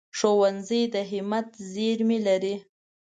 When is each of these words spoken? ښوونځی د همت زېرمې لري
ښوونځی 0.17 0.81
د 0.93 0.95
همت 1.11 1.49
زېرمې 1.71 2.19
لري 2.27 2.55